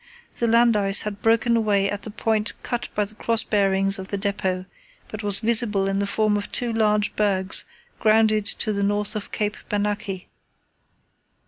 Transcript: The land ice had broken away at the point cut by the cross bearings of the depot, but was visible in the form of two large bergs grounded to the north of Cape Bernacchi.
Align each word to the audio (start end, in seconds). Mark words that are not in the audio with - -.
The 0.39 0.47
land 0.47 0.75
ice 0.75 1.03
had 1.03 1.21
broken 1.21 1.55
away 1.55 1.87
at 1.87 2.01
the 2.01 2.09
point 2.09 2.53
cut 2.63 2.89
by 2.95 3.05
the 3.05 3.13
cross 3.13 3.43
bearings 3.43 3.99
of 3.99 4.07
the 4.07 4.17
depot, 4.17 4.65
but 5.09 5.21
was 5.21 5.41
visible 5.41 5.87
in 5.87 5.99
the 5.99 6.07
form 6.07 6.37
of 6.37 6.51
two 6.51 6.73
large 6.73 7.15
bergs 7.15 7.65
grounded 7.99 8.47
to 8.47 8.73
the 8.73 8.81
north 8.81 9.15
of 9.15 9.31
Cape 9.31 9.57
Bernacchi. 9.69 10.27